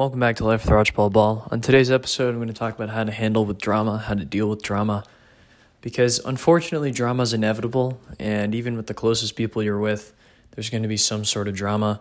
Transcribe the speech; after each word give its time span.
Welcome 0.00 0.20
back 0.20 0.36
to 0.36 0.46
Life 0.46 0.64
with 0.64 0.72
Archibald 0.72 1.12
Ball. 1.12 1.46
On 1.50 1.60
today's 1.60 1.90
episode, 1.90 2.30
I'm 2.30 2.36
going 2.36 2.48
to 2.48 2.54
talk 2.54 2.74
about 2.74 2.88
how 2.88 3.04
to 3.04 3.12
handle 3.12 3.44
with 3.44 3.58
drama, 3.58 3.98
how 3.98 4.14
to 4.14 4.24
deal 4.24 4.48
with 4.48 4.62
drama. 4.62 5.04
Because 5.82 6.20
unfortunately, 6.20 6.90
drama 6.90 7.22
is 7.22 7.34
inevitable, 7.34 8.00
and 8.18 8.54
even 8.54 8.78
with 8.78 8.86
the 8.86 8.94
closest 8.94 9.36
people 9.36 9.62
you're 9.62 9.78
with, 9.78 10.14
there's 10.52 10.70
going 10.70 10.84
to 10.84 10.88
be 10.88 10.96
some 10.96 11.26
sort 11.26 11.48
of 11.48 11.54
drama. 11.54 12.00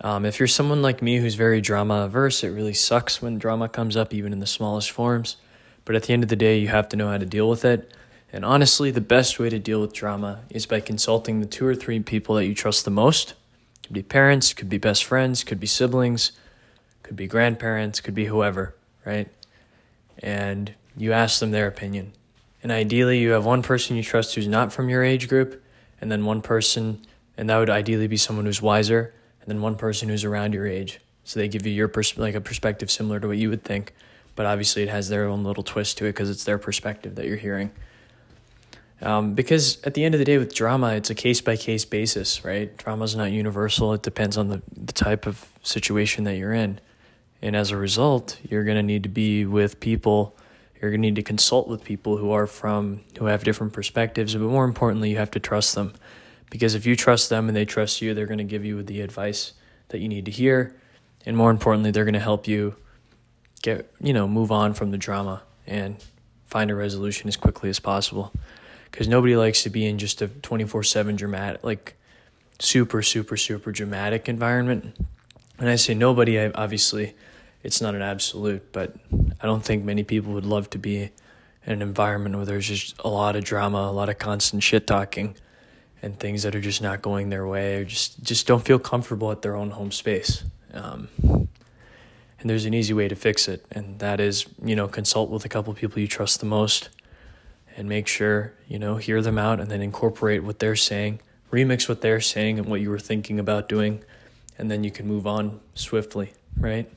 Um, 0.00 0.24
if 0.24 0.40
you're 0.40 0.48
someone 0.48 0.82
like 0.82 1.00
me 1.00 1.18
who's 1.18 1.36
very 1.36 1.60
drama 1.60 2.06
averse, 2.06 2.42
it 2.42 2.48
really 2.48 2.74
sucks 2.74 3.22
when 3.22 3.38
drama 3.38 3.68
comes 3.68 3.96
up, 3.96 4.12
even 4.12 4.32
in 4.32 4.40
the 4.40 4.44
smallest 4.44 4.90
forms. 4.90 5.36
But 5.84 5.94
at 5.94 6.02
the 6.02 6.14
end 6.14 6.24
of 6.24 6.30
the 6.30 6.34
day, 6.34 6.58
you 6.58 6.66
have 6.66 6.88
to 6.88 6.96
know 6.96 7.08
how 7.08 7.18
to 7.18 7.24
deal 7.24 7.48
with 7.48 7.64
it. 7.64 7.94
And 8.32 8.44
honestly, 8.44 8.90
the 8.90 9.00
best 9.00 9.38
way 9.38 9.48
to 9.48 9.60
deal 9.60 9.80
with 9.80 9.92
drama 9.92 10.40
is 10.50 10.66
by 10.66 10.80
consulting 10.80 11.38
the 11.38 11.46
two 11.46 11.68
or 11.68 11.76
three 11.76 12.00
people 12.00 12.34
that 12.34 12.46
you 12.46 12.54
trust 12.56 12.84
the 12.84 12.90
most. 12.90 13.34
Could 13.84 13.92
be 13.92 14.02
parents, 14.02 14.52
could 14.52 14.68
be 14.68 14.78
best 14.78 15.04
friends, 15.04 15.44
could 15.44 15.60
be 15.60 15.68
siblings 15.68 16.32
could 17.08 17.16
be 17.16 17.26
grandparents, 17.26 18.02
could 18.02 18.14
be 18.14 18.26
whoever, 18.26 18.74
right? 19.06 19.28
And 20.18 20.74
you 20.94 21.14
ask 21.14 21.40
them 21.40 21.52
their 21.52 21.66
opinion. 21.66 22.12
And 22.62 22.70
ideally, 22.70 23.18
you 23.18 23.30
have 23.30 23.46
one 23.46 23.62
person 23.62 23.96
you 23.96 24.02
trust 24.02 24.34
who's 24.34 24.46
not 24.46 24.74
from 24.74 24.90
your 24.90 25.02
age 25.02 25.26
group, 25.26 25.62
and 26.02 26.12
then 26.12 26.26
one 26.26 26.42
person, 26.42 27.00
and 27.38 27.48
that 27.48 27.56
would 27.56 27.70
ideally 27.70 28.08
be 28.08 28.18
someone 28.18 28.44
who's 28.44 28.60
wiser, 28.60 29.14
and 29.40 29.48
then 29.48 29.62
one 29.62 29.76
person 29.76 30.10
who's 30.10 30.22
around 30.22 30.52
your 30.52 30.66
age. 30.66 31.00
So 31.24 31.40
they 31.40 31.48
give 31.48 31.64
you 31.64 31.72
your 31.72 31.88
pers- 31.88 32.18
like 32.18 32.34
a 32.34 32.42
perspective 32.42 32.90
similar 32.90 33.20
to 33.20 33.28
what 33.28 33.38
you 33.38 33.48
would 33.48 33.64
think, 33.64 33.94
but 34.36 34.44
obviously 34.44 34.82
it 34.82 34.90
has 34.90 35.08
their 35.08 35.24
own 35.24 35.44
little 35.44 35.62
twist 35.62 35.96
to 35.98 36.04
it 36.04 36.10
because 36.10 36.28
it's 36.28 36.44
their 36.44 36.58
perspective 36.58 37.14
that 37.14 37.24
you're 37.24 37.36
hearing. 37.38 37.70
Um, 39.00 39.32
because 39.32 39.82
at 39.84 39.94
the 39.94 40.04
end 40.04 40.14
of 40.14 40.18
the 40.18 40.26
day, 40.26 40.36
with 40.36 40.54
drama, 40.54 40.88
it's 40.94 41.08
a 41.08 41.14
case 41.14 41.40
by 41.40 41.56
case 41.56 41.86
basis, 41.86 42.44
right? 42.44 42.76
Drama 42.76 43.04
is 43.04 43.16
not 43.16 43.30
universal. 43.30 43.94
It 43.94 44.02
depends 44.02 44.36
on 44.36 44.48
the, 44.48 44.60
the 44.76 44.92
type 44.92 45.26
of 45.26 45.46
situation 45.62 46.24
that 46.24 46.36
you're 46.36 46.52
in. 46.52 46.80
And 47.40 47.54
as 47.54 47.70
a 47.70 47.76
result, 47.76 48.38
you're 48.48 48.64
going 48.64 48.76
to 48.76 48.82
need 48.82 49.04
to 49.04 49.08
be 49.08 49.44
with 49.44 49.80
people, 49.80 50.36
you're 50.80 50.90
going 50.90 51.02
to 51.02 51.08
need 51.08 51.16
to 51.16 51.22
consult 51.22 51.68
with 51.68 51.84
people 51.84 52.16
who 52.16 52.30
are 52.30 52.46
from, 52.46 53.00
who 53.18 53.26
have 53.26 53.44
different 53.44 53.72
perspectives. 53.72 54.34
But 54.34 54.42
more 54.42 54.64
importantly, 54.64 55.10
you 55.10 55.16
have 55.16 55.30
to 55.32 55.40
trust 55.40 55.74
them. 55.74 55.94
Because 56.50 56.74
if 56.74 56.86
you 56.86 56.96
trust 56.96 57.28
them 57.28 57.48
and 57.48 57.56
they 57.56 57.64
trust 57.64 58.00
you, 58.00 58.14
they're 58.14 58.26
going 58.26 58.38
to 58.38 58.44
give 58.44 58.64
you 58.64 58.82
the 58.82 59.00
advice 59.00 59.52
that 59.88 59.98
you 59.98 60.08
need 60.08 60.24
to 60.24 60.30
hear. 60.30 60.74
And 61.26 61.36
more 61.36 61.50
importantly, 61.50 61.90
they're 61.90 62.04
going 62.04 62.14
to 62.14 62.20
help 62.20 62.48
you 62.48 62.74
get, 63.62 63.92
you 64.00 64.12
know, 64.12 64.26
move 64.26 64.50
on 64.50 64.72
from 64.72 64.90
the 64.90 64.98
drama 64.98 65.42
and 65.66 66.02
find 66.46 66.70
a 66.70 66.74
resolution 66.74 67.28
as 67.28 67.36
quickly 67.36 67.68
as 67.68 67.80
possible. 67.80 68.32
Because 68.90 69.08
nobody 69.08 69.36
likes 69.36 69.62
to 69.64 69.70
be 69.70 69.86
in 69.86 69.98
just 69.98 70.22
a 70.22 70.28
24 70.28 70.82
7 70.82 71.16
dramatic, 71.16 71.62
like 71.62 71.94
super, 72.58 73.02
super, 73.02 73.36
super 73.36 73.72
dramatic 73.72 74.28
environment. 74.28 74.96
And 75.58 75.68
I 75.68 75.76
say 75.76 75.94
nobody, 75.94 76.38
obviously 76.38 77.14
it's 77.62 77.80
not 77.80 77.94
an 77.94 78.02
absolute, 78.02 78.72
but 78.72 78.94
I 79.40 79.46
don't 79.46 79.64
think 79.64 79.84
many 79.84 80.04
people 80.04 80.32
would 80.34 80.46
love 80.46 80.70
to 80.70 80.78
be 80.78 81.10
in 81.68 81.72
an 81.72 81.82
environment 81.82 82.36
where 82.36 82.46
there's 82.46 82.68
just 82.68 82.98
a 83.00 83.08
lot 83.08 83.36
of 83.36 83.44
drama, 83.44 83.78
a 83.78 83.92
lot 83.92 84.08
of 84.08 84.18
constant 84.18 84.62
shit 84.62 84.86
talking, 84.86 85.36
and 86.00 86.18
things 86.18 86.44
that 86.44 86.54
are 86.54 86.60
just 86.60 86.80
not 86.80 87.02
going 87.02 87.28
their 87.28 87.46
way, 87.46 87.76
or 87.76 87.84
just 87.84 88.22
just 88.22 88.46
don't 88.46 88.64
feel 88.64 88.78
comfortable 88.78 89.30
at 89.32 89.42
their 89.42 89.56
own 89.56 89.70
home 89.70 89.90
space. 89.90 90.44
Um, 90.72 91.08
and 91.20 92.48
there's 92.48 92.64
an 92.64 92.74
easy 92.74 92.94
way 92.94 93.08
to 93.08 93.16
fix 93.16 93.48
it, 93.48 93.66
and 93.72 93.98
that 93.98 94.20
is 94.20 94.46
you 94.64 94.76
know 94.76 94.86
consult 94.86 95.28
with 95.28 95.44
a 95.44 95.48
couple 95.48 95.74
people 95.74 96.00
you 96.00 96.08
trust 96.08 96.40
the 96.40 96.46
most, 96.46 96.88
and 97.76 97.88
make 97.88 98.06
sure 98.06 98.54
you 98.68 98.78
know 98.78 98.96
hear 98.96 99.20
them 99.20 99.38
out, 99.38 99.60
and 99.60 99.70
then 99.70 99.82
incorporate 99.82 100.44
what 100.44 100.60
they're 100.60 100.76
saying, 100.76 101.20
remix 101.50 101.88
what 101.88 102.00
they're 102.00 102.20
saying 102.20 102.58
and 102.58 102.68
what 102.68 102.80
you 102.80 102.90
were 102.90 103.00
thinking 103.00 103.40
about 103.40 103.68
doing, 103.68 104.04
and 104.58 104.70
then 104.70 104.84
you 104.84 104.90
can 104.90 105.06
move 105.06 105.26
on 105.26 105.60
swiftly, 105.74 106.32
right? 106.58 106.88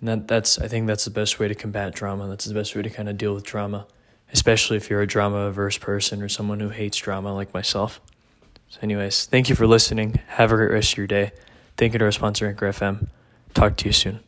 And 0.00 0.08
that 0.08 0.28
that's 0.28 0.58
I 0.58 0.68
think 0.68 0.86
that's 0.86 1.04
the 1.04 1.10
best 1.10 1.38
way 1.38 1.48
to 1.48 1.54
combat 1.54 1.94
drama. 1.94 2.28
That's 2.28 2.44
the 2.44 2.54
best 2.54 2.74
way 2.74 2.82
to 2.82 2.90
kind 2.90 3.08
of 3.08 3.18
deal 3.18 3.34
with 3.34 3.44
drama, 3.44 3.86
especially 4.32 4.76
if 4.76 4.88
you're 4.88 5.02
a 5.02 5.06
drama 5.06 5.38
averse 5.38 5.76
person 5.78 6.22
or 6.22 6.28
someone 6.28 6.60
who 6.60 6.68
hates 6.68 6.96
drama 6.96 7.34
like 7.34 7.52
myself. 7.52 8.00
So, 8.68 8.78
anyways, 8.82 9.26
thank 9.26 9.48
you 9.48 9.56
for 9.56 9.66
listening. 9.66 10.20
Have 10.28 10.52
a 10.52 10.56
great 10.56 10.70
rest 10.70 10.92
of 10.92 10.98
your 10.98 11.06
day. 11.06 11.32
Thank 11.76 11.94
you 11.94 11.98
to 11.98 12.04
our 12.04 12.12
sponsor, 12.12 12.46
Anchor 12.46 12.68
FM. 12.68 13.08
Talk 13.54 13.76
to 13.78 13.86
you 13.86 13.92
soon. 13.92 14.27